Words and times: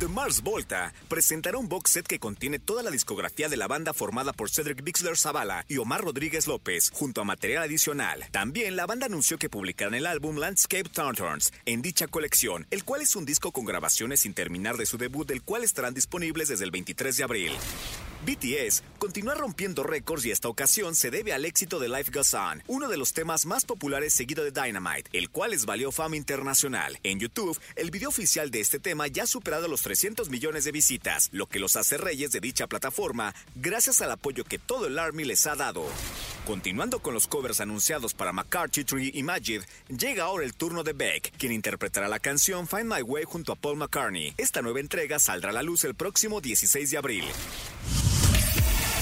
The 0.00 0.08
Mars 0.08 0.42
Volta 0.42 0.94
presentará 1.08 1.58
un 1.58 1.68
box 1.68 1.90
set 1.90 2.06
que 2.06 2.18
contiene 2.18 2.58
toda 2.58 2.82
la 2.82 2.90
discografía 2.90 3.50
de 3.50 3.58
la 3.58 3.68
banda 3.68 3.92
formada 3.92 4.32
por 4.32 4.48
Cedric 4.48 4.82
Bixler 4.82 5.14
Zavala 5.14 5.66
y 5.68 5.76
Omar 5.76 6.00
Rodríguez 6.00 6.46
López, 6.46 6.90
junto 6.90 7.20
a 7.20 7.24
material 7.24 7.64
adicional. 7.64 8.24
También 8.30 8.76
la 8.76 8.86
banda 8.86 9.04
anunció 9.04 9.36
que 9.36 9.50
publicarán 9.50 9.94
el 9.94 10.06
álbum 10.06 10.38
Landscape 10.38 10.88
Turns 10.88 11.52
en 11.66 11.82
dicha 11.82 12.06
colección, 12.06 12.66
el 12.70 12.82
cual 12.82 13.02
es 13.02 13.14
un 13.14 13.26
disco 13.26 13.52
con 13.52 13.66
grabaciones 13.66 14.20
sin 14.20 14.32
terminar 14.32 14.78
de 14.78 14.86
su 14.86 14.96
debut, 14.96 15.28
del 15.28 15.42
cual 15.42 15.64
estarán 15.64 15.92
disponibles 15.92 16.48
desde 16.48 16.64
el 16.64 16.70
23 16.70 17.18
de 17.18 17.22
abril. 17.22 17.52
BTS 18.26 18.82
continúa 18.98 19.34
rompiendo 19.34 19.82
récords 19.82 20.26
y 20.26 20.30
esta 20.30 20.48
ocasión 20.48 20.94
se 20.94 21.10
debe 21.10 21.32
al 21.32 21.46
éxito 21.46 21.78
de 21.78 21.88
Life 21.88 22.12
Goes 22.12 22.34
On, 22.34 22.62
uno 22.66 22.88
de 22.88 22.98
los 22.98 23.14
temas 23.14 23.46
más 23.46 23.64
populares 23.64 24.12
seguido 24.12 24.44
de 24.44 24.50
Dynamite, 24.50 25.08
el 25.14 25.30
cual 25.30 25.52
les 25.52 25.64
valió 25.64 25.90
fama 25.90 26.16
internacional. 26.16 26.98
En 27.02 27.18
YouTube, 27.18 27.58
el 27.76 27.90
video 27.90 28.10
oficial 28.10 28.50
de 28.50 28.60
este 28.60 28.78
tema 28.78 29.06
ya 29.06 29.22
ha 29.22 29.26
superado 29.26 29.68
los 29.68 29.80
300 29.80 30.28
millones 30.28 30.64
de 30.64 30.72
visitas, 30.72 31.30
lo 31.32 31.46
que 31.46 31.58
los 31.58 31.76
hace 31.76 31.96
reyes 31.96 32.30
de 32.30 32.40
dicha 32.40 32.66
plataforma 32.66 33.34
gracias 33.54 34.02
al 34.02 34.10
apoyo 34.10 34.44
que 34.44 34.58
todo 34.58 34.86
el 34.86 34.98
Army 34.98 35.24
les 35.24 35.46
ha 35.46 35.56
dado. 35.56 35.86
Continuando 36.46 36.98
con 37.00 37.14
los 37.14 37.26
covers 37.26 37.60
anunciados 37.60 38.12
para 38.12 38.32
McCarthy 38.32 38.84
Tree 38.84 39.12
y 39.14 39.22
Majid, 39.22 39.62
llega 39.88 40.24
ahora 40.24 40.44
el 40.44 40.54
turno 40.54 40.82
de 40.82 40.92
Beck, 40.92 41.32
quien 41.38 41.52
interpretará 41.52 42.06
la 42.06 42.18
canción 42.18 42.68
Find 42.68 42.92
My 42.92 43.00
Way 43.00 43.24
junto 43.24 43.52
a 43.52 43.56
Paul 43.56 43.78
McCartney. 43.78 44.34
Esta 44.36 44.60
nueva 44.60 44.80
entrega 44.80 45.18
saldrá 45.18 45.50
a 45.50 45.54
la 45.54 45.62
luz 45.62 45.84
el 45.84 45.94
próximo 45.94 46.42
16 46.42 46.90
de 46.90 46.98
abril. 46.98 47.24